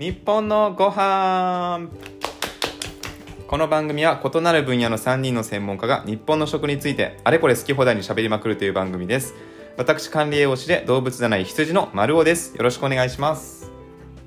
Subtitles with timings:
[0.00, 1.90] 日本のご飯。
[3.46, 9.34] この番組は異なる分野の3人の専門家が日本の食についてあれこれ好き放題に喋りまくるという番組です。
[9.76, 12.56] 私管理栄養士で動物じゃない羊の丸尾です。
[12.56, 13.70] よろしくお願いします。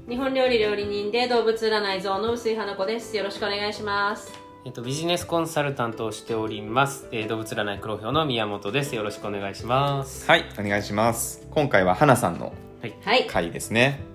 [0.07, 3.17] 日本料理料理人で動物占い像の薄井花子です。
[3.17, 4.31] よろしくお願いします。
[4.65, 8.95] えっと、ビジネスコンサルタントをしております、えー動物占い黒豹の宮本です。
[8.95, 10.27] よろしくお願いします。
[10.27, 11.47] はいお願いします。
[11.49, 13.25] 今回は花さんのはい。
[13.25, 14.12] 回ですね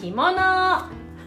[0.00, 0.36] 干物。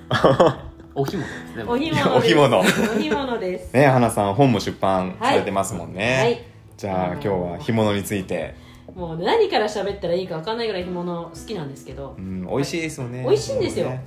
[0.94, 1.64] お干物ですね。
[1.68, 2.08] お干物です。
[2.08, 2.60] お干物。
[2.60, 3.74] お干物です。
[3.74, 6.44] ね花さん本も出版されてますもんね、はい。
[6.78, 8.54] じゃあ今日は干物について、
[8.96, 12.16] もう何から喋ったらいいか分かんないぐらい干物好きなんですけど。
[12.18, 13.24] うん、美味しいですよね。
[13.24, 13.90] 美味しいんですよ。
[13.90, 14.04] ね。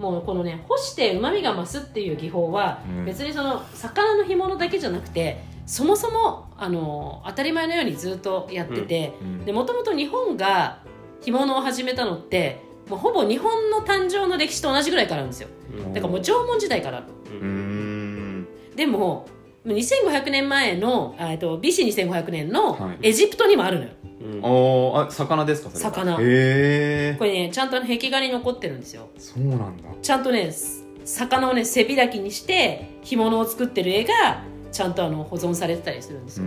[0.00, 3.04] もうこのね干してうまみが増すっていう技法は、うん。
[3.04, 9.12] 別にその魚の干物だけじゃなくてそもそもあの当たり前のようにずっとやってて、
[9.52, 10.78] もともと日本が
[11.20, 15.48] 干物を始めたのってもうほぼ日本の誕生の歴史と同じぐらいからなんですよ。
[15.72, 15.94] うん。
[15.94, 16.98] だからもう縄文時代から。
[16.98, 18.48] うーん。
[18.74, 19.26] でも
[19.64, 23.08] 2500年前のあえっと BC2500 年のはい。
[23.08, 23.90] エジプトにもあるのよ、
[24.22, 24.40] うん。
[24.42, 25.90] おーあ魚ですかそれは。
[25.92, 26.12] 魚。
[26.14, 29.08] へえこれねちゃんと壁画に残ってるんですよ。
[29.18, 29.84] そうなんだ。
[30.02, 36.44] ちゃんとねす魚をね背開きにして干物を作ってる絵がちゃんとあの保存されてたりするんですよ。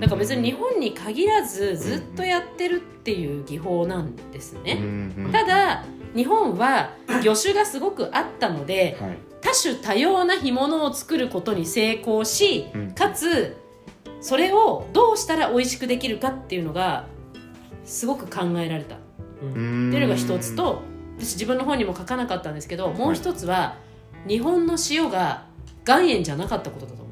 [0.00, 4.76] だから別に日本に限らずずっとやってるっていう技法なんですね、
[5.16, 6.90] 本ただ日本は
[7.22, 9.18] 魚種がすごくあったのではい。
[9.40, 12.90] 多種多様な干物を作ることに成功し、うん。
[12.92, 13.56] かつ
[14.20, 17.06] それをどうしたら美味しくできるかっていうのが
[17.84, 18.96] すごく考えられた。
[18.96, 18.98] っ
[19.42, 20.82] うーんていうのが一つと
[21.18, 23.76] 私自分の本にも書かなかったんですけどもう一つは、
[24.26, 25.44] 日本の塩が
[25.86, 27.05] 岩塩じゃなかったことだと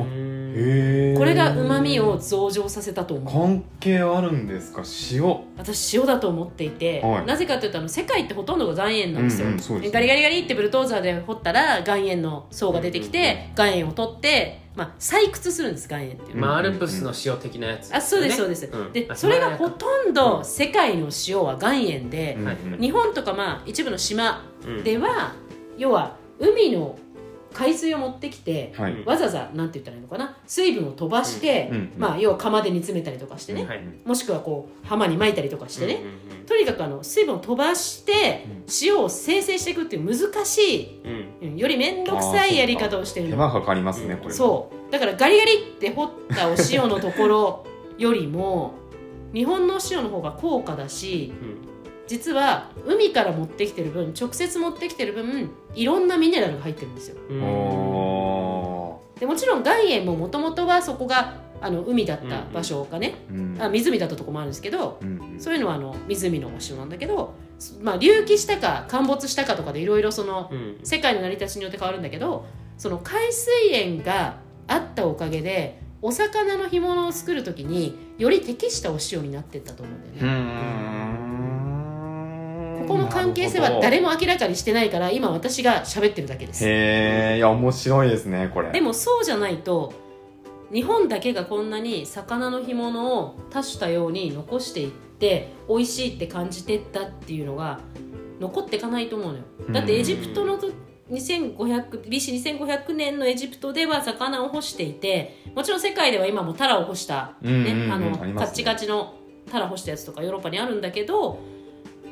[0.00, 0.54] あうん。
[0.56, 3.32] へえこれがうまみを増上させたと思う。
[3.32, 4.82] 関係あるんですか？
[5.12, 5.24] 塩。
[5.56, 7.26] 私塩だと思っていて、はい。
[7.26, 9.92] なぜかというとあの世界ってほとんどが岩塩なんですよ,、うんうんそうですね。
[9.92, 16.32] ガリガリガリってブルトーザーで掘ったら岩塩の層が出てきて、岩塩を取って、まあ、採掘するんです岩塩って。
[16.32, 18.86] いうまあアルプスの塩的なやつあそうですそうです、うん。
[18.86, 22.44] あでそれがほとんどうん世界の塩は岩塩で、うん。
[22.46, 24.84] はい日本とかまあ一部の島うん。
[24.84, 25.34] では、
[25.76, 26.96] 要は海の
[27.52, 29.04] 海水を持ってきて、はい。
[29.04, 30.36] わざわざなんて言ったらいいのかな？
[30.46, 33.82] 水分を飛ばして、うんうんまあ、要は釜で煮詰めたりとかしてね、はい。
[34.04, 38.46] もしくはこう浜に巻いたりとかしてね、うんうんとにかくあの水分を飛ばして
[38.82, 41.48] 塩を生成していくっていう難しい、うん。
[41.48, 43.32] うんより面倒くさいやり方をしてるの。
[43.32, 44.92] 手間かかりますねこれそう。
[44.92, 47.66] だからガリガリって掘ったお塩のところ
[47.98, 48.74] よりも
[49.34, 51.77] 日本のお塩の方が高価だしうん
[52.08, 57.16] 実は海から持ってきてる分直接持ってきてる分いろんなミネラルが入ってるんですよ。
[59.20, 63.62] でもちろん岩塩ももともとはそこがあの海だった場所がね、ーうん。
[63.62, 65.40] あ湖だったとこもあるんですけどうんうん。
[65.40, 67.34] そういうのはあの湖のお塩なんだけど、
[67.82, 74.36] まあ、隆起したか陥没したかとかでいろいろそのうん世界の成り立ちによって変わるんだけどその海水塩が
[74.68, 81.07] あったおかげでお魚の干物を作る時により適したお塩になってったと思うんだようね。
[82.88, 86.66] ここの関係性は誰も明らかにしてないから今私が喋ってるだけです。
[86.66, 88.72] へえいや面白いですねこれ。
[88.72, 89.92] でもそうじゃないと
[90.72, 97.80] 日本だけがこんなに魚の干物を多種多様に残していって美味しいって感じてったっていうのが
[98.40, 99.44] 残っていかないと思うのよ。
[99.70, 100.70] だってエジプトのと
[101.10, 109.14] 2500- BC2500 年のエジプトでは魚を干していてもちろん世界では今もタラを干した、ねあのカッチカチの
[109.50, 111.38] タラ干したやつとかヨーロッパにあるんだけど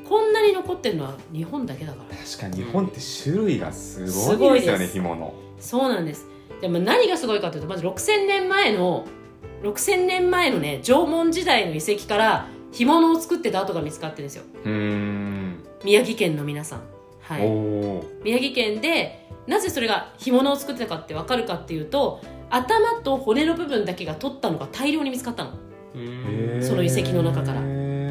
[0.09, 2.17] こんなに残ってるのは日本だけだから。
[2.17, 6.27] 確かに日本って種類がすすごいですよね干物そうなんです。
[6.61, 9.05] でも何がすごいかというとまず6000年前の
[9.63, 14.45] 6000年前のね縄文時代の遺跡から干物を作ってた跡が見つかってるんですよ。
[15.85, 16.81] 宮城県の皆さん。
[17.21, 17.43] はおい。
[17.43, 25.51] お宮城県でなぜそれが干物を作ってたかって分かるかっていうと頭と骨の部分だけが取ったのが大量に見つかったの。
[25.95, 27.63] うんその遺跡の中から。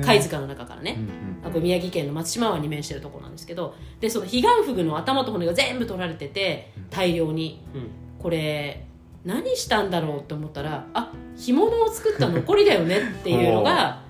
[0.05, 7.61] 貝塚の中からね、うんうんあこれ宮城県の松島湾に面してるところなんですけどでその彼岸フグの頭と骨が全部取られてて大量に。
[7.73, 7.89] うん。
[8.21, 8.83] これ
[9.23, 14.01] 何したんだろうって思ったらあ干物を作った残りだよねっていうのが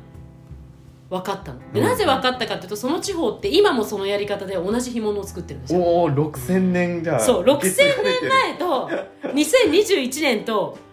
[1.09, 1.59] 分かったの。
[1.73, 1.85] でうん。
[1.85, 5.81] なぜ分かったかっていうとその地方って今もそのやり方で同じ干物を作ってるんですよ。
[5.81, 8.89] おお6000年じゃそう受け継がれてる前と
[9.35, 10.84] 2021年と8000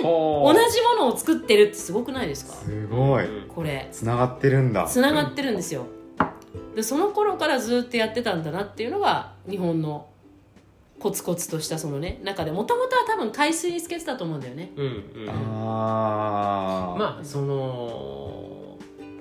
[0.00, 2.54] 年同じものを作ってるってすごくないですか？
[2.54, 3.26] すごい。
[3.48, 3.88] これ。
[3.92, 4.84] つながってるんだ。
[4.86, 5.86] つながってるんですよ。
[6.74, 10.08] でその頃からずっとやってたんだなっていうのが日本の
[10.98, 12.50] コツコツとしたそのね中で。
[12.52, 14.72] もともとは多分海水につけてたと思うんだよね。
[14.76, 14.88] うんう
[15.24, 15.30] ん。
[15.30, 18.78] ああまあその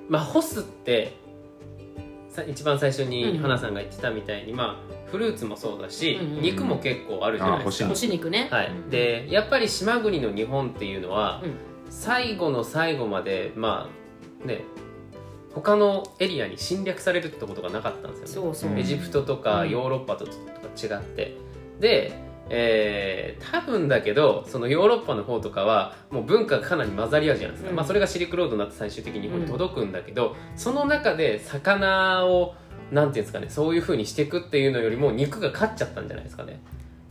[0.09, 1.24] まあ干すってさ
[2.43, 11.55] 一番最初うんに花さんが言ってたみたいに、まあフルーツもそうだし、うんうん肉も結構あるじゃないですか、あ干し肉ね、はい、でやっぱり島国の日本っていうのは、うん。
[11.89, 13.87] 最後の最後までま
[14.43, 14.63] あね
[15.53, 18.33] 他のエリアに侵略されるってことがなかったんですよね。
[18.33, 19.69] そうそう、うんエジプトとかうん。
[19.69, 20.37] ヨーロッパととか
[20.75, 21.37] 違って。
[21.79, 22.13] で、
[22.49, 27.75] えー多分だけどそのヨーロッパの方とかはもう文化がかなり混ざり合うじゃないですか、うん。
[27.75, 32.55] まあ、それがシルクロードになって最終的に日本に届くんだけど、その中で魚を
[32.91, 36.61] なんていうんですかねそういうふうにしていくっていうのよりも肉が勝っちゃったんじゃないですかね。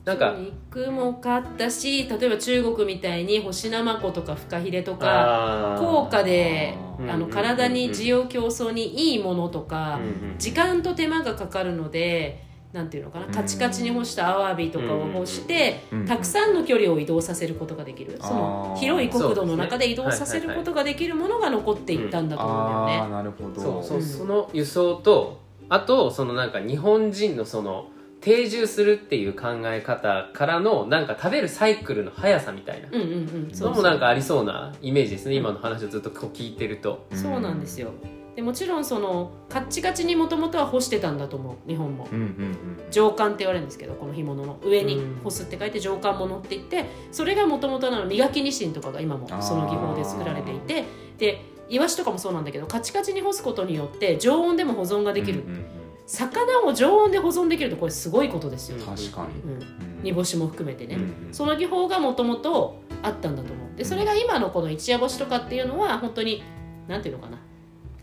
[0.05, 7.23] なんか肉も買ったし例えば中国みたいに干しナマコとかフカヒレとか高価であのうんうんうん。
[7.23, 10.39] うん体に需要競争にいいものとか、うんうん。
[10.39, 12.45] 時間と手間がかかるので
[12.75, 13.27] なんていうのかな？
[13.29, 23.11] カチカチに干したアワビとかを干して、うんたくさんの距離を移動させることができる、その広い国土の中で移動させることができるものが残っていったんだと思うんだよね。
[23.11, 23.81] なるほど。
[23.81, 24.03] そう。
[24.03, 27.87] その輸送とあとそのなんか日本人のその
[28.21, 32.89] 定住するっていう考え方からのなんか食べるサイクルの速さみたいな。
[32.91, 33.75] うんうんうん、のそう。
[33.75, 37.07] もなんかありそうなイメージですね、今の話をずっとこう聞いてると。
[37.15, 37.93] そうなんですよ
[38.35, 41.69] でもちろんそのカッチカチにもともとは干してたんだと思う。
[41.69, 42.09] 日本も。
[42.11, 42.57] うんうん
[42.91, 44.59] 上巻って言われるんですけどこの干物の。
[44.63, 45.21] 上にうん。
[45.23, 50.85] 干すって書いて上巻物って言ってそれがもともとの磨きニシンとかが今もその技法で作られていて
[51.19, 55.65] でイワシとかもそうなんだけどカチカチに干すことによって常温でも保存ができる、うんうんうん。
[56.07, 59.53] 魚を常温で保存できるとこれすごいことですよ、うん確かに。
[59.53, 60.03] うん、うん。
[60.03, 61.35] 煮干しも含めてね、うんうん。
[61.35, 63.77] その技法がもともとあったんだと思う。
[63.77, 66.43] でそれが今のこの一夜干しとかっていうのは本当に
[66.89, 67.39] なんていうのかな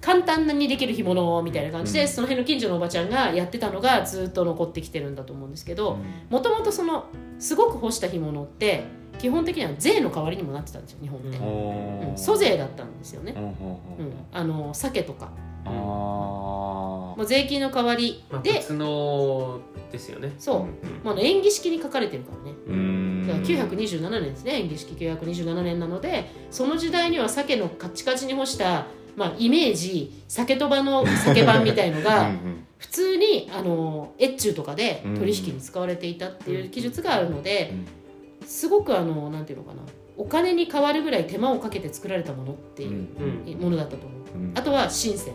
[0.01, 2.07] 簡単にできる干物みたいな感じで、うん。
[2.07, 5.98] その辺の近所のおばちゃんがやってたのがずっと残ってきてるんだと思うんですけど
[6.30, 7.06] もともとその
[7.39, 8.83] すごく干した干物って
[9.19, 12.18] 基本的には税の代わりにもなってたんですよ日本って、うん。
[12.18, 13.33] 租税だったんですよね。
[13.38, 15.31] う、んあの鮭とか。
[15.63, 19.59] もう税金の代わりまあ、で、普能
[19.92, 20.33] ですよね。
[20.39, 20.68] そ
[21.03, 22.57] う、まあ、演技式に書かれてるからね。
[22.68, 22.74] うん。
[22.74, 32.65] うんだから927年ですね演技式927年なのでその時代には鮭のカチカチに干した、まあ、イメージ鮭とばの鮭版みたいのうんがうん。
[32.77, 37.73] 普通にあの越中とかで取引に使われていたっていう記述があるので、
[38.45, 39.81] すごくあのなんていうのかな。
[40.17, 43.07] お金に変わるぐらい手間をかけて作られたものっていう
[43.45, 43.61] うん。
[43.61, 44.19] ものだったと思う。
[44.35, 44.53] うん。
[44.55, 45.33] あとは深セン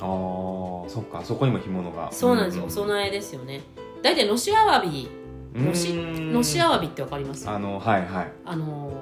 [0.00, 1.24] あーそっか。
[1.24, 2.10] そこにも干物が。
[2.10, 3.60] そうなんですよ、お供えですよね。
[4.02, 5.08] 大体のしアワビ
[5.54, 6.32] のしうん。
[6.32, 7.48] のしアワビってわかります？
[7.48, 8.32] あのはいはい。
[8.44, 8.92] あの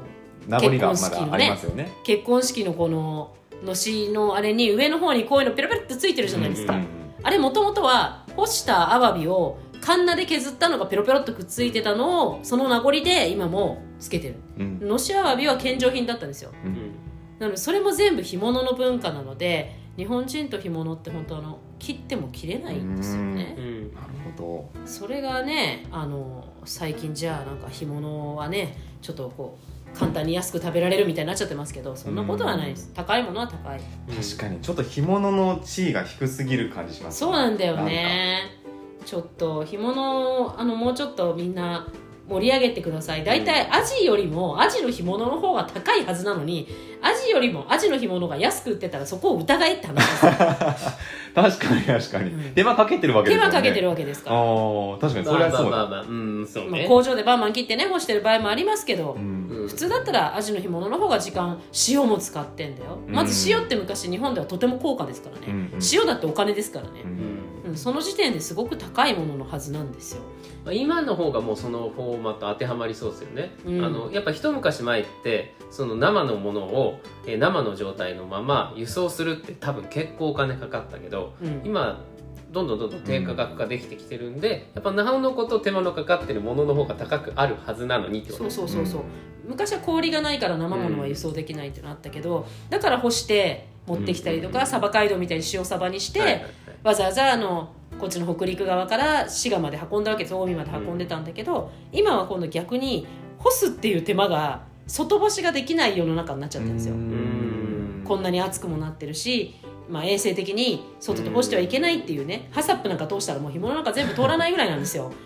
[0.47, 1.31] 名残がま結婚式のね。
[1.31, 1.93] だありますよね。
[2.05, 3.35] 結婚式のこの
[3.65, 14.37] のしのあれに上の方にこういうのペロペロってついてるじゃないですか、うんあれもともとは干したアワビをカンナで削ったのがペロペロっとくっついてたのをその名残で今もつけてる。
[14.59, 14.89] うん。
[14.89, 16.53] のしアワビは献上品だったんですよ。
[16.65, 16.93] うん。
[17.39, 23.55] なのでそれも全部干物の文化なので日本人と干物って本当あの切っても切れないんですよね。
[23.59, 23.95] うん。
[23.95, 24.07] なる
[24.39, 32.91] ほそれがねあの最近じゃあなんか干物はねちょっとこう簡単に安く食べられるみたいになっちゃってますけどそんなことはないです。
[32.95, 33.81] 高いものは高い。
[34.09, 34.61] ど確かに。
[34.61, 38.61] ちょっと干物の地位が低すぎる感じしますそうなんだよね。
[39.05, 41.87] ちょっと干物あのもうちょっとみんな
[42.31, 43.25] 盛り上げてください。
[43.25, 46.69] 大体アジよりもアジの干物の方が高いはずなのに
[47.03, 50.27] アジよりもアジの干物が安く売ってたらそこを疑えって話です。
[50.27, 50.33] よ
[51.35, 52.55] 確かに確かに、うん。
[52.55, 53.51] 手間かけてるわけですよね。
[53.51, 59.21] 手間かけてるわけですから、ああ確かにそれはそうだ、まあまあまあまあうんそうまあ、ね、工場でバンバン切ってね干してる場合もありますけど、うん。
[59.21, 62.99] うん普通だったらアジの干物の方が時間塩も使ってんだよ。
[63.07, 65.81] まず塩って昔日本ではとても高価ですからね、うんうん。
[65.93, 67.03] 塩だってお金ですからね。
[67.05, 70.23] う、うんうんその時点ですごく高いもののはずなんですよ。
[70.65, 73.85] まあ今の方がもうそのフォーマット当てはまりそうですよね、うん。
[73.85, 81.63] あのやっぱ一昔前ってその生のものを、えー生の状態のまま輸送するって多分結構お金かかったけどうん。
[81.65, 82.05] 今
[82.51, 88.51] どんどんどんどん低価格化できてきてるんで、やっぱなおのこと手間のかかってるものの方が高くあるはずなのにってこと。
[88.51, 89.03] そうそうそうそう、
[89.47, 96.53] 昔は氷がないから生ものは輸送できないっていうのあったけど、だから干して持ってきたりとか、うんサバ街道みたいに塩サバにして、はいはいはい。
[96.83, 100.35] わざわざあのこっちの北陸側から滋賀まで運んだわけです。
[100.35, 103.07] 近江まで運んでたんだけど、今は今度逆に
[103.39, 108.03] 干すっていう手間が外干しができない世の中になっちゃってるんですよ、うん。
[108.05, 109.55] こんなに暑くもなってるし、
[109.89, 115.05] まあ、衛生的に外で干してはいけないっていうね、ハサップなんか通したらもう干物なんか全部通らないぐらいなんですよ。
[115.05, 115.17] だか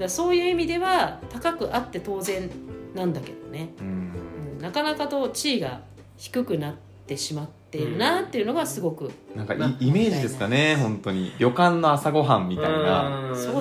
[0.00, 2.50] らそういう意味では高くあって当然
[2.94, 3.86] なんだけどね、うん。
[3.86, 3.90] う
[4.56, 5.82] んなかなかと地位が
[6.16, 6.74] 低くなっ
[7.06, 11.34] てしまっているなっていうのがすごく、なんかいまあイメージですかね本当に。
[11.38, 12.78] 旅館の朝ごはんみたいな。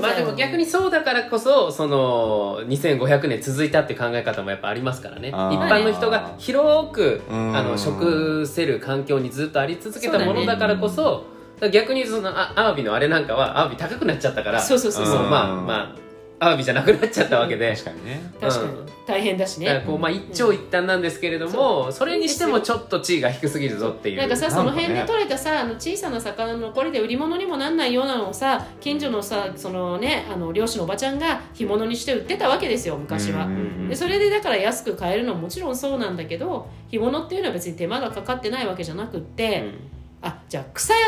[0.01, 5.29] まあでも逆にそうだからこそその2500年続いたって考え方もやっぱありますからね。
[5.29, 7.57] 一般の人が広くうん。
[7.57, 11.25] あの食せる環境にずっとあり続けたものだからこそ
[11.59, 15.23] ら逆にそのあアワビのあれなんかはアワビ高くなっちゃったからそうそうそうそう。
[15.23, 16.06] うんまあまあ
[16.39, 18.21] アワビじゃなくなっちゃったわけで、確かにね。
[18.39, 18.71] 確かに。
[19.07, 19.67] 大変だしね。
[19.67, 24.17] だからこう、まあ、一長一短なんですけれども、それにしてもちょっと地位が低すぎるぞっていう。
[24.17, 33.45] なんかさその辺で取れたさあの小さな魚の残りで売り物にもなんないようなのをさ近所のさそのねあの漁師のおばちゃんが干物にして売ってたわけですよ昔は。
[33.45, 33.51] うん。
[33.51, 39.63] うんうんでそれでだから安く買えるのはもちろんそうなんだけど干物っていうのは別に手間がかかってないわけじゃなくって、
[40.21, 40.99] あじゃあ草屋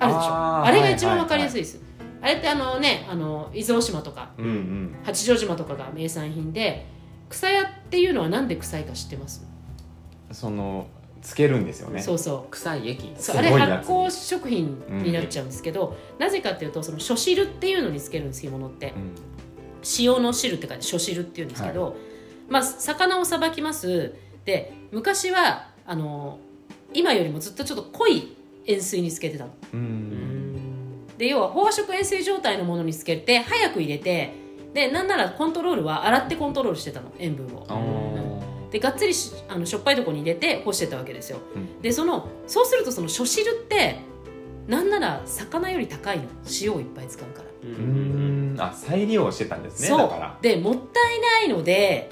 [0.00, 0.28] あるでしょ。
[0.64, 1.80] あれが一番わかりやすいです、
[2.22, 4.96] あれってあのねあの伊豆大島とかうんうん。
[5.02, 6.86] 八丈島とかが名産品で
[7.28, 9.44] 草屋っていうのはなんで臭いか知ってます、
[10.30, 10.86] その
[11.22, 12.00] つけるんですよね。
[12.00, 12.50] そうそう。
[12.50, 18.92] 臭い液そうあれ発酵食品になっちゃうんですけど、なぜかっていうとその初汁っていうのにつけるんです干物って。
[18.96, 19.14] うん。
[19.98, 21.96] 塩の汁って書いて初汁っていうんですけど、
[22.48, 24.14] まあ魚をさばきます。
[24.44, 26.38] で昔はあの
[26.92, 28.36] 今よりもずっとちょっと濃い
[28.66, 29.50] 塩水につけてたの。
[29.72, 30.21] ううんん
[31.22, 34.34] で要は飽食塩水状態のものにつけて早く入れて
[34.74, 38.42] でなんならコントロールは洗ってコントロールしてたの塩分を。
[38.72, 41.80] でがっつりしあのしょっぱいとこに入れて干してたわけですよ、うん。
[41.80, 44.00] でそのそうするとその初汁って
[44.66, 46.24] なんなら魚より高いの。
[46.60, 48.60] 塩をいっぱい使うから、ううんん。
[48.60, 49.98] あ再利用してたんですねそう。
[49.98, 50.38] だから。
[50.42, 52.10] でもったいないので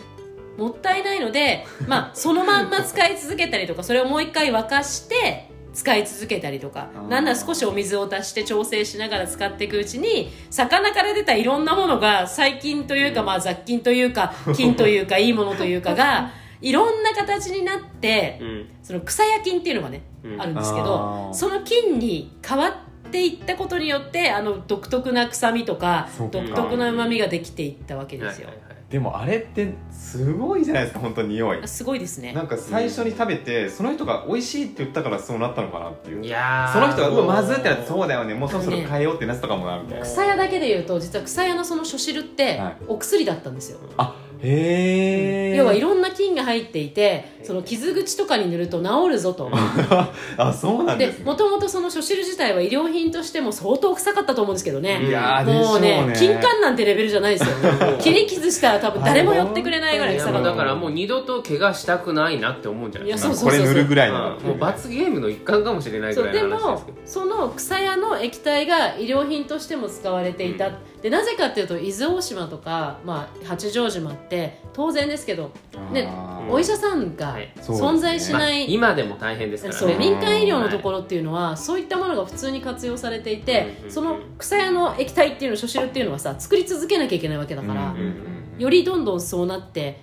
[0.57, 18.69] もったいないのでまあそのまんま使い続けたりとかそれをもう一回沸かして使い続けたりとかなんなら少しお水を足して調整しながら使っていくうちに魚から出たいろんなものが細菌というか、まあ、雑菌というか 菌というかいいものというかが いろんな形になってうん。
[18.83, 20.41] その草屋菌っていうのがね、うん。
[20.41, 21.35] あるんですけあどー。
[21.35, 31.62] その菌に変わっていったことによってあの独特な臭みとか独特なうまみができていったわけですよ、はいはいはいでもあれってすごいじゃないですか本当に匂い。
[31.62, 32.32] あすごいですね。
[32.32, 36.25] なんか最初に食べてその人が美味しいって言ったからそうなったのかなっていう。
[36.25, 36.73] いやー。
[36.73, 40.04] その人がうもわまずってなってそうだよねもうそろそろ変えようってなってたかもなみたいな。
[40.04, 42.76] 草屋だけで言うと実は草屋のその初汁ってはい。
[42.88, 49.50] お薬だったんですよ、あへえ要はいろんな菌が入っていてその傷口とかに塗ると治るぞと。
[50.37, 51.25] あそうなんでですね。
[51.25, 57.56] もともとその初汁自体は医療品としても相当臭かったと思うんですけどね、いやーでしょもううねね金柑なんてレベルじゃないですよ。
[57.99, 60.50] 切り傷したら多分誰も寄ってくれないぐらい臭かった。
[60.50, 63.28] だからもう二度と怪我したくないなって思うんじゃないですか。
[63.28, 64.47] いやそうこれ塗るぐらいのうん。
[64.47, 66.99] もう罰ゲームの一環かもしれないぐらいの話ですけど。
[67.04, 70.70] その草屋の液体が医療品としても使われていた、
[71.02, 75.50] でなぜかっていうと伊豆大島とか、まあ、八丈島って当然ですけど、
[75.92, 76.09] ね
[76.49, 77.52] お医者さんがはい。
[77.56, 79.96] 存在しまあない、今でも大変ですからね。
[79.99, 90.02] 民間医療のとろころっていうのは、そういったものが普通に活用されていて、うんその草屋の液体っていうの初汁っていうのはさ作り続けなきゃいけないわけだから、うんうんよりどんどんそうなって、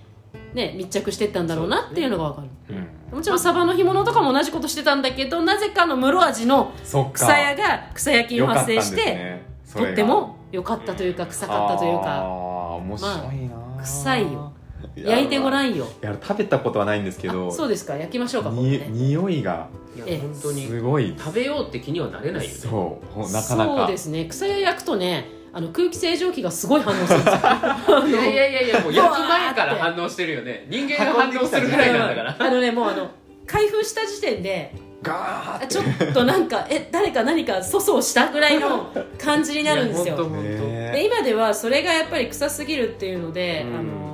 [0.55, 2.75] ね、密着していったんだろうなっていうのが分かる。
[3.11, 3.17] うん。
[3.17, 6.73] もちろんサバの干物とかも同じことしてたんだけどなぜかの室味の
[7.13, 9.45] 草屋が草焼きを発生して、ね。
[9.71, 12.23] とっても良かったというか臭かったというあーか
[12.77, 14.53] 面白いな、臭いよ
[15.03, 15.87] 焼いてごらんよ。
[16.01, 17.95] や食べたことはないんですけどあそうですか。
[17.95, 18.87] 焼きましょうかにね。
[18.89, 20.67] 匂いが本当に。
[20.67, 21.15] すごい。
[21.17, 22.55] 食べようって気にはなれないよね。
[22.55, 23.13] そう。
[23.13, 23.77] ほなかなか。
[23.77, 24.25] そうですね。
[24.25, 28.07] 草屋焼くとねあの空気清浄機がすごい反応するんですよ。
[28.07, 30.67] いやいやいやもう焼く前から反応してるよね。
[30.69, 32.35] 人間が反応するぐらいなんだから。
[32.37, 33.09] あのねもうあの
[33.45, 40.03] 開封した時点でガーちょっとなんかえ誰か何か粗相したぐらいの感じになるんですよ。
[40.05, 43.79] いや本当本当ねで今ではそれがやっぱり臭すぎるっていうので、うん。
[43.79, 44.06] あの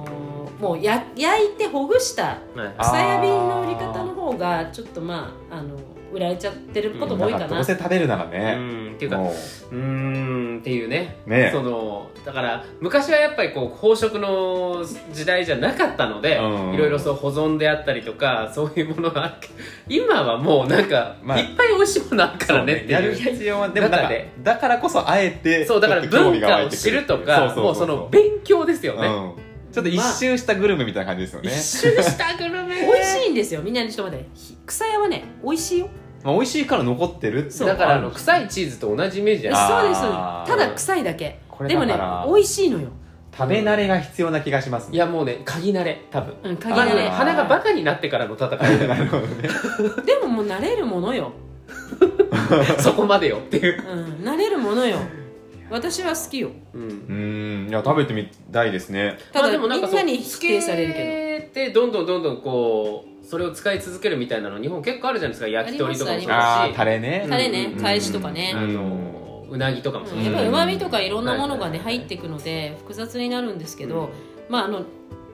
[0.64, 5.78] もうや焼いてほぐしたはい草屋瓶の売り方の方がちょっとまああの
[6.14, 8.54] 売られちゃってることも多いかな、どうせ食べるならうね、
[8.92, 9.76] んっていうかもう。
[9.76, 11.18] ーんっていうね。
[11.26, 11.50] ね。
[11.52, 16.74] そのだから昔はやっぱりこう飽食の時代じゃなかったので、うん。
[16.76, 19.54] いろいろそう保存であったりとかそういうものがあるけど
[19.90, 24.32] 今はもうなんか、まあいっぱい美味しいものあるうからねってやる必要はでもなんか中で。
[24.44, 27.64] だからこそあえてそうだから文化を知るとかそう。
[27.64, 29.34] もうその勉強ですよね、うん、
[29.74, 32.76] ちょっと一周したグルメみたいな感じですよね、一周したグルメ。
[32.86, 33.62] 美味しいんですよ。
[33.64, 34.30] みんなにちょっと待って。
[34.36, 35.90] ひ草屋はね美味しいよ。
[36.24, 40.02] まあ、美味しいから残ってるだからあのい臭いチーズと同じイメージじゃえないそうです。
[40.02, 41.40] ただ臭いだけ。
[41.50, 41.96] これでもね
[42.28, 42.90] 美味しいのよ。
[43.36, 46.36] 食べ慣れが必要な気がしますいやもうね鍵慣れ多分。
[46.44, 47.10] うん鍵慣れ。
[47.10, 49.50] 鼻がバカになってからの戦いだなるほどね
[50.06, 51.32] でももう慣れるものよ。
[52.78, 54.98] そこまでよっていう、うん慣れるものよ
[55.74, 56.52] 私は好きよ。
[56.76, 56.82] うん。
[56.84, 57.70] うん。
[57.70, 59.18] いや食べてみたいですね。
[59.32, 65.48] ただ、まあでもなんかみんなに否定されるけけどでどんどんどんどんこうそれを使い続けるみたいなの日本結構あるじゃないですか。
[65.48, 67.22] 焼き鳥とかもそうああだしタレね。
[67.24, 68.54] どタレねうん返しとかね。
[68.56, 74.10] あのうなぎとかもそうやっぱりうまみとかいろんなものがね入っていくので複雑になるんですけど、
[74.50, 74.84] まああの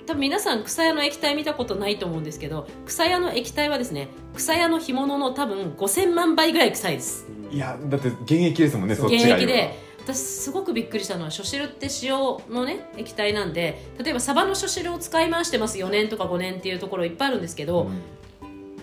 [0.07, 7.27] 多分皆さん草屋の液体見たことないと思うんですけど草屋の液体はですね草屋の干物の多分5000万倍ぐらい臭いです。
[7.27, 9.29] うんいやだって現役ですもんねそっ現ちが。
[9.29, 12.17] 役で私すごくびっくりしたのは初汁って塩
[12.49, 17.89] のね液体なんで例えばサバの初汁を使い回してます4年とか5年っていうところいっぱいあるんですけど、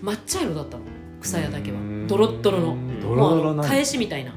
[0.02, 0.84] 抹茶色だったの。
[1.20, 1.78] 草屋だけは。
[1.78, 2.06] うん。
[2.06, 2.76] ドロッドロの。
[3.00, 4.34] ドロドロの返しみたいな。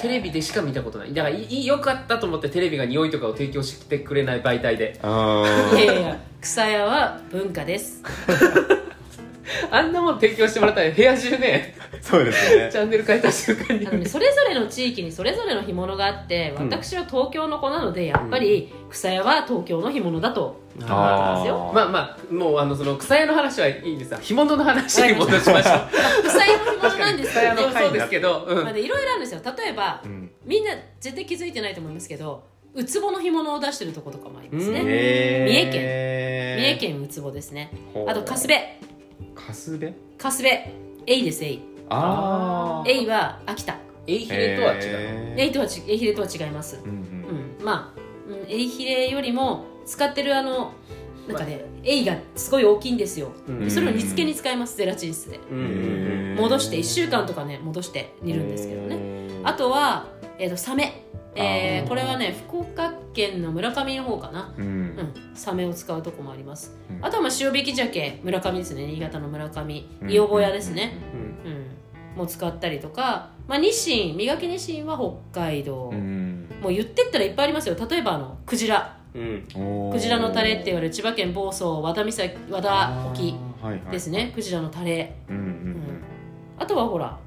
[0.00, 1.14] テレビでしか見たことない。
[1.14, 4.98] だからいいよかったと思ってテレビが匂いとかを提供してくれない媒体で。
[5.02, 8.02] あ いやいや草屋は文化です。
[9.70, 12.68] あんなもん提供してもらったら部屋中ね そうですね。
[12.70, 16.64] チャンネル変えた瞬間にね、それぞれの地域にそれぞれの干物があってうん。
[16.64, 26.22] 私は東京の子なのでやっぱり草屋は東京の干物だと思ってますよまあまあもうあのその草屋の話はいいんです干物の話に戻しましょう。
[26.24, 27.62] くさやの干物なんですけど ね。
[27.62, 28.64] そうそうですけど、うん。
[28.64, 29.40] まあねいろいろあるんですよ。
[29.56, 30.30] 例えばうん。
[30.44, 32.42] みんな絶対気づいてないと思いますけど
[32.74, 36.56] ウツボの干物を出してるとことかもありますね、三重県。
[36.56, 37.70] 三重県ウツボですね。
[38.08, 38.80] あとカスベ。
[39.36, 39.94] カスベ？
[40.18, 40.72] カスベ。
[41.06, 43.76] エイですエイあエイは秋田。
[44.06, 46.80] エイヒレとは違う、へエイとはちエイヒレとは違います。
[46.84, 46.96] うんうん。
[47.60, 47.64] うん。
[47.64, 50.72] まあ、うん、エイヒレよりも使ってるあの
[51.28, 53.32] なんかねエイがすごい大きいんですよ。
[53.68, 55.38] それを煮付けに使いますゼラチン質で。
[56.36, 58.98] 戻して1週間とかね戻して煮るんですけどね。
[59.44, 60.06] あとは、
[60.38, 64.54] えー、とサメ、えーこれはね福岡県の村上の方かな。
[64.56, 64.64] うん。
[64.64, 67.04] うん、サメを使うとこもあります、うん。
[67.04, 68.20] あとはまあ塩引き鮭。
[68.22, 68.86] 村上ですね。
[68.86, 69.88] 新潟の村上。
[70.02, 70.10] うん。
[70.10, 70.98] 伊予小屋ですね、
[71.44, 71.52] うん。
[71.52, 71.66] うん。
[72.16, 74.98] もう使ったりとか、まあ、ニシン磨きニシンは
[75.32, 76.48] 北海道、うん。
[76.62, 77.76] もう言ってったらいっぱいありますよ。
[77.88, 78.98] 例えばあのクジラ。
[79.14, 83.68] クジラのタレって言われる千葉県房総和田岬和田沖あー。
[83.68, 84.32] はいはいですね。
[84.34, 85.16] クジラのタレ。
[85.28, 85.36] うん。
[85.36, 85.76] うん。
[86.58, 87.18] あとはほら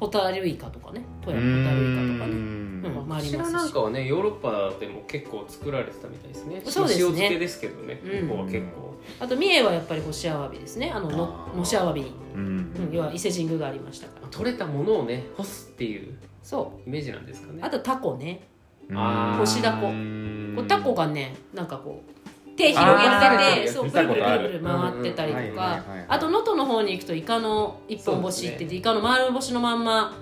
[0.00, 1.64] ホタルイカとかね富うん。
[1.64, 2.32] 山ホタルイカとかね。
[2.32, 3.54] うんうんまああこちらりますし。
[3.54, 6.62] なんかはねヨーロッパでも結構作られてたみたいですね。
[6.64, 7.04] そうですね。
[7.04, 8.28] 塩漬けですけどねうん。
[8.28, 8.94] ここは結構。
[9.20, 10.90] あと三重はやっぱり干しアワビですね。
[10.90, 11.56] あののあー。
[11.58, 12.00] のしアワビ。
[12.00, 12.40] に、うん。
[12.40, 14.28] うん、要は伊勢神宮がありましたから。
[14.28, 17.60] 取れたものをね干すっていうそイメージなんですかね。
[17.62, 18.46] うあとタコね。
[18.88, 22.19] 干しダコうんこうタコがねなんかこう
[22.60, 24.08] 手広げててそう見くる。
[24.08, 30.16] くるくる回ってたりとかあと能登の方に行くとイカの一本干しって言って、イカの丸干しのまんま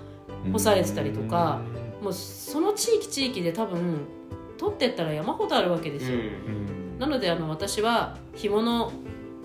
[0.51, 1.59] 干されてたりとか
[2.01, 4.07] もうその地域地域で多分
[4.57, 6.19] 取ってったら山ほどあるわけですよ、
[6.97, 8.91] なのであの私は干物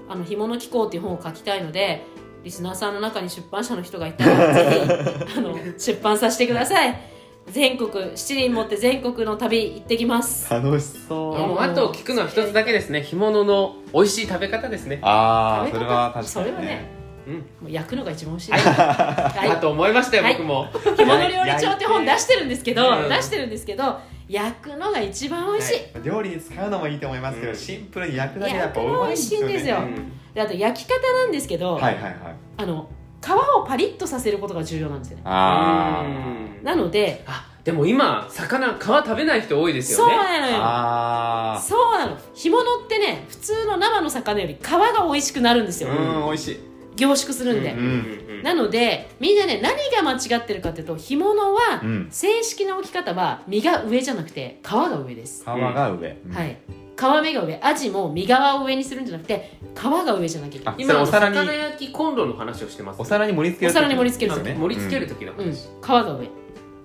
[0.09, 2.05] あの干物機構っていう本を書きたいので
[2.43, 7.14] リスナーさんの中に出版社の人がいたらぜひあの出版させてください
[7.51, 10.53] 全国七輪持って全国の旅行ってきます。
[10.53, 11.39] 楽しそう。
[11.39, 13.03] もうあと聞くのは一つだけですね。
[13.03, 14.99] 干物の美味しい食べ方ですね。
[15.03, 16.91] ああそれは確かにそれはね
[17.27, 17.35] うん。
[17.35, 18.53] もう焼くのが一番美味しい。
[18.53, 19.49] です、はい。
[19.49, 20.35] だと思いましたよはい。
[20.35, 20.69] 僕も。
[20.97, 27.57] 干物料理帳って本出してるんですけど、うん出してるんですけど焼くのが一番美味しい、料理に使うのもいいと思いますけど、うん。
[27.57, 29.53] シンプルに焼くだけでやっぱうまいんですよね。
[29.53, 30.05] 焼くの美味しいんですよ。
[30.35, 32.15] であと焼き方なんですけど、はいはいはい。
[32.57, 32.89] あの
[33.25, 35.23] 皮をパリッとさせることが重要なんですよね。
[35.25, 36.65] あうん。
[36.65, 40.59] なのであでも今魚皮食べない人多いですそうよねなのよ。
[40.61, 42.19] あそうなの。
[42.35, 46.61] 干物ってね普通の生の魚より皮が美味しくなるんですよ、ーうん美味しい。
[46.97, 47.85] 凝縮するんで、うんうん
[48.29, 48.43] うん。
[48.43, 52.09] なのでみんなね何が間違ってるかっていうと干物は、うん。
[52.11, 56.33] 正式な置き方は身が上じゃなくて皮が上です、皮が上、うん。
[56.33, 56.59] はい
[56.97, 60.75] 皮目が上アジも身側を上にするんじゃなくて皮が上じゃなきゃいけない。
[60.75, 63.01] あ今お皿に魚焼きコンロの話をしてます。
[63.01, 66.29] お皿に盛り付けるお皿に盛り付けるあんですよね盛り付ける時のうん、話皮が上。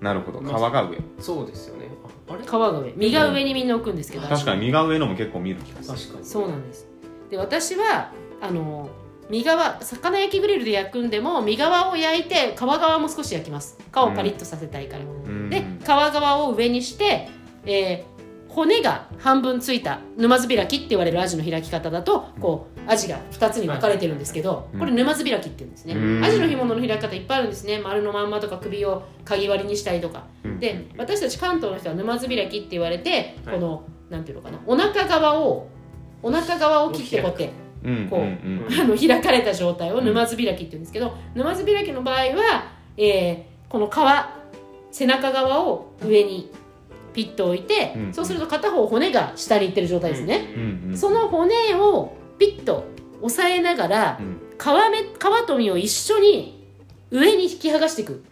[0.01, 0.39] なるほど。
[0.39, 0.97] 皮が上。
[1.19, 1.89] そうですよね。
[2.27, 2.43] ああれ？
[2.43, 2.93] 皮が上。
[2.95, 5.97] 身が上にみんな置くんですけど、確かに身が上のも結構見る気がする。
[5.97, 6.25] 確かに。
[6.25, 6.87] そうなんです。
[7.29, 8.89] で私はあの
[9.29, 13.77] 身側魚焼きグリルで焼くんでも身側を焼いて皮側も少し焼きます。
[13.93, 15.49] 皮をパリッとさせたいから、うん。
[15.49, 17.29] で皮側を上にして、
[17.65, 18.18] えー
[18.59, 26.25] 骨が半分ついた沼津開きって言われるアジの開き方だとこうアジが2つに分かれてるんですけど、うんこれ沼津開きって言うんですね、うん。
[26.25, 27.79] アジの干物の開き方いっぱいあるんですね。
[27.79, 30.59] 丸のまんまとか首をかぎ割りにしたりとか、うん。
[30.59, 33.55] で私たち関東の人は沼津開きって言われて、はい。
[33.55, 35.69] このなんていうのかなお腹側を
[36.21, 37.53] お腹側を切ってこうやって
[37.85, 43.91] うんこうあの開かれた状態を沼津開きって言うんですけど沼津開きの場合は、えーこの皮
[44.91, 46.51] 背中側を上に
[47.13, 52.85] ピッと置いて、うんそうすると片方骨が下にいってる状態ですね、うんうんその骨をピッと
[53.21, 54.37] 押さえながらうん。
[54.57, 56.65] 皮目皮と身を一緒に
[57.11, 58.23] 上に引き剥がしていく、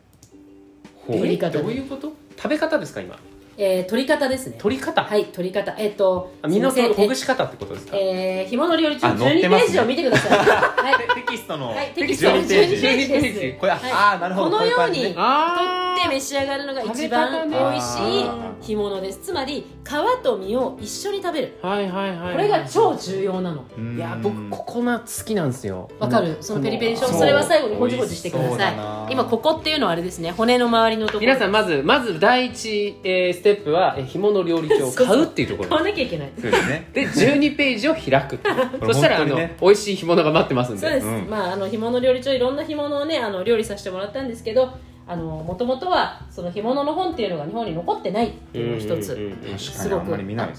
[1.08, 2.12] どういうこと？
[2.38, 3.18] 食べ方ですか今？
[3.58, 4.56] えー取り方ですね。
[4.60, 5.04] 取り方？
[5.04, 5.74] はい取り方。
[5.80, 7.98] えっ、とあ身のほぐし方ってことですか？
[7.98, 9.66] えー、干物料理中あ載っ12てますね。
[9.66, 11.16] ページを見てください、 はい。
[11.16, 11.70] テキストの。
[11.70, 12.30] はい、テキスト。
[12.30, 13.34] の1212ページページ。
[13.40, 13.92] ですこれ、はい。
[13.92, 14.52] ああなるほど。
[14.52, 15.14] このようにこい感じね。
[15.18, 18.26] あって召し上がるのが一番美味しい
[18.62, 19.20] 干物です。
[19.20, 21.58] つまり皮と身を一緒に食べる。
[21.62, 23.66] はいはいはいこれが超重要なの。
[23.96, 25.90] いや僕ココナッツ好きなんですよ。
[26.00, 26.38] わかる。
[26.42, 28.70] そのペリペリでしょそれは最後にほじほじしてくださ
[29.08, 29.14] い。
[29.14, 30.32] 今ここっていうのはあれですね。
[30.32, 34.88] 骨の周りのところ皆さんまずまず第一、えーステップはえー干物料理長。
[34.88, 35.70] を買うっていうところ。
[35.70, 36.32] 買わなきゃいけない。
[36.40, 36.90] そうですね。
[36.94, 38.40] で12ページを開く
[38.86, 40.82] そしたらあの、美味しい干物が待ってますんで。
[40.82, 41.30] そうです、うん。
[41.30, 44.74] まああの干物料理長いろんな干物をねあの料理させてもらったんですけど
[45.16, 49.16] もともとはその干物の本っていうのが日本に残ってないっていうのが一つ、
[49.58, 50.54] すごくにあんまり見ない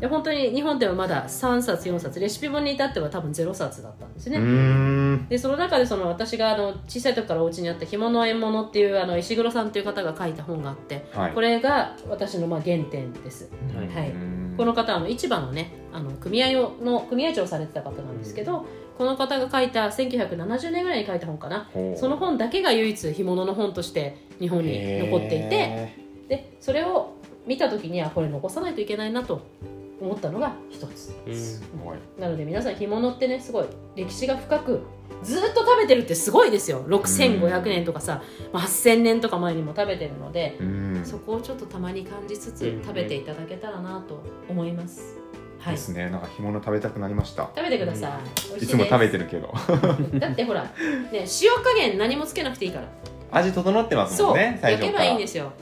[0.00, 4.38] で本当に日本ではまだ3冊4冊レシピ本に至っては多分0冊だったんですね、
[5.28, 11.32] でその中でその私があの小さい時からお家にあった干物縁物っていうあの石黒さんっていう方が書いた本があって、はい。
[11.32, 13.88] これが私のまあ原点です、はい。
[13.88, 14.54] はい、うん。
[14.56, 18.66] この方はあの市場のねあの組合をの組合長をされてた方なんですけど、
[19.00, 21.70] この方が書いた1970年ぐらいに書いた本かな。
[21.96, 25.96] その本だけが唯一干物の本として日本に残っていてへ
[26.28, 27.14] でそれを
[27.46, 29.40] 見た時にはこれ残さないといけないなと
[30.02, 31.14] 思ったのが一つ。
[31.26, 32.20] うん。
[32.20, 34.82] なので皆さん干物ってねすごい歴史が深く
[35.22, 36.84] ずっと食べてるってすごいですよ。
[36.86, 41.02] 6500年とかさ、まあ、8000年とか前にも食べてるので、うん。
[41.06, 45.19] そこをちょっとたまに感じつつうん食べていただけたらなと思います、はい
[45.68, 46.10] ですね。
[46.10, 47.50] なんか干物食べたくなりました。
[47.54, 48.12] 食べてください、
[48.50, 49.52] 美味しいつも食べてるけど。
[50.18, 50.70] だってほら、ね、
[51.12, 51.26] 塩
[51.62, 52.86] 加減何もつけなくていいから。
[53.32, 55.06] 味整ってますもそう、んね最焼け初から。
[55.06, 55.52] ばいいんですよ。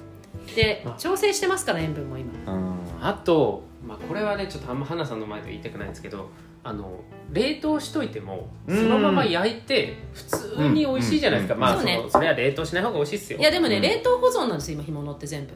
[0.54, 0.94] であ。
[0.98, 2.52] 調整してますから塩分も今。
[2.52, 2.74] うん。
[3.00, 6.28] あと、まあ、これはねちょっとあんま花さんの前で言いたくないんですけど
[6.64, 8.88] あの冷凍しといてもそうん。
[8.88, 11.60] のまま焼いて普通に美味しいじゃないですか、うん。
[11.60, 11.96] まあそ,、ね。
[11.96, 13.38] のそれは冷凍しない方が美味しいですよ。
[13.38, 13.82] いやでもね、うん。
[13.82, 15.52] 冷凍保存なんですよ今干物って全部。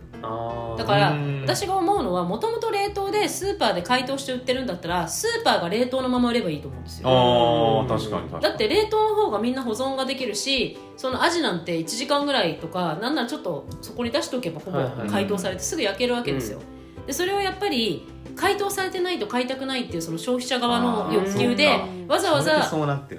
[0.77, 1.41] だからうん。
[1.43, 7.09] 私が思うのはもともと冷凍でスーパーで解凍して売ってるんだったらスーパーが冷凍のまま売ればいいと思うんですよ。
[7.09, 8.43] ああ確かに確かに。
[8.43, 14.79] だって冷凍の方がみんな保存ができるしそのアジなんて1時間ぐらいとかなんならちょっとそこに出しておけばほぼ
[15.11, 16.61] 解凍されてすぐ焼けるわけですよ、
[17.07, 18.09] でそれをやっぱり
[18.43, 22.69] 解凍されてないと買いたくないっていうその消費者側の欲求でわざわざ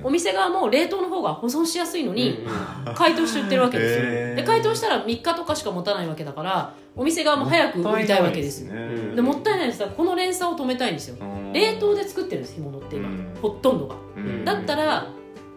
[0.04, 2.46] お店側も冷凍の方が保存しやすいのに
[2.94, 4.36] 解凍して売ってるわけですよ、へー。
[4.36, 8.74] で解凍したら3日とかしか持たないわけだからお店側も早く売りたいわけですよ。
[8.74, 9.80] うんでもったいないです。
[9.80, 11.16] だからこの連鎖を止めたいんですよ。
[11.54, 13.34] 冷凍で作ってるんです干物って今、うん。
[13.42, 13.96] ほとんどが。
[14.18, 14.44] うん。
[14.44, 15.08] だったら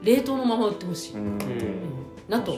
[0.02, 1.20] 冷凍のまま売ってほしい、うん。
[1.20, 1.40] うん。
[2.29, 2.57] なと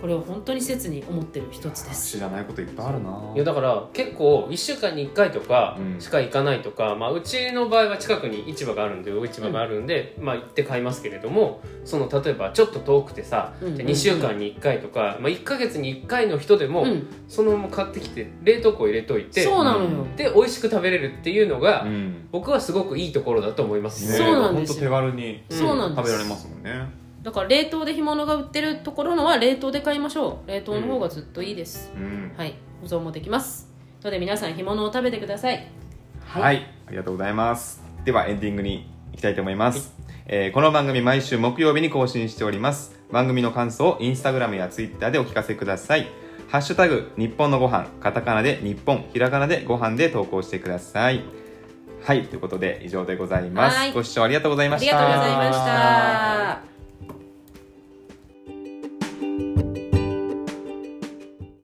[0.00, 2.16] これを本当に切に思ってる一つです。
[2.16, 3.32] 知らないこといっぱいあるな。
[3.34, 6.00] いやだから結構1週間に1回とかうん。
[6.00, 17.06] しか行かないとか、まあ、うちの場合は近くに市場があるんで魚市場があるんで、まあ、行って買いますけれどもその例えばちょっと遠くてさ、うんじゃあ2週間に1回とか、まあ、1か月に1回の人でも、うん。
[17.28, 22.28] そのまま買ってきて冷凍庫入れといてそうなのよ、で美味しく食べれるっていうのが、うん。
[22.32, 24.10] 僕はすごくいいところだと思います。
[24.10, 24.84] ねそうなんですよ。
[24.84, 26.88] 手軽に食べられますもんね
[27.22, 30.50] だから冷凍で干物が売ってるところのは冷凍で買いましょう。
[30.50, 32.32] 冷凍の方がずっといいです、うん。
[32.36, 32.54] はい。
[32.80, 33.68] 保存もできます。
[34.02, 35.66] ので皆さん干物を食べてください。
[36.26, 37.82] はい、ありがとうございます。
[38.04, 39.94] ではエンディングに行きたいと思います、
[40.26, 42.98] えーこの番組毎週木曜日に更新しております。
[43.10, 46.06] 番組の感想をインスタグラムやツイッターでお聞かせください。
[46.48, 47.88] ハッシュタグ日本のご飯。
[48.00, 49.04] カタカナで日本。
[49.12, 51.22] ひらがなでご飯で投稿してください。
[52.02, 52.24] はい。
[52.28, 53.76] ということで以上でございます。
[53.76, 53.92] はい。
[53.92, 54.98] ご視聴ありがとうございました。
[54.98, 56.79] ありがとうございました